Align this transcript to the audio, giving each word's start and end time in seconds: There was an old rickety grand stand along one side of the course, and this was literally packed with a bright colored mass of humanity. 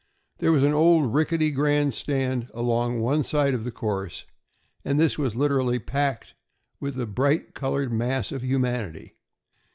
There 0.39 0.51
was 0.51 0.63
an 0.63 0.73
old 0.73 1.13
rickety 1.13 1.51
grand 1.51 1.93
stand 1.93 2.49
along 2.55 3.01
one 3.01 3.23
side 3.23 3.53
of 3.53 3.63
the 3.63 3.69
course, 3.71 4.25
and 4.83 4.99
this 4.99 5.19
was 5.19 5.35
literally 5.35 5.77
packed 5.77 6.33
with 6.79 6.99
a 6.99 7.05
bright 7.05 7.53
colored 7.53 7.93
mass 7.93 8.31
of 8.31 8.43
humanity. 8.43 9.13